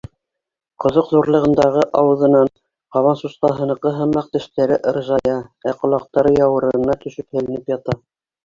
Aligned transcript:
Ҡоҙоҡ 0.83 1.09
ҙурлығындағы 1.15 1.83
ауыҙынан 1.99 2.49
ҡабан 2.97 3.19
сусҡаһыныҡы 3.19 3.91
һымаҡ 3.99 4.31
тештәре 4.39 4.81
ыржая, 4.93 5.39
ә 5.73 5.77
ҡолаҡтары 5.85 6.33
яурынына 6.43 6.97
төшөп 7.07 7.39
һәленеп 7.41 7.75
ята. 7.77 8.01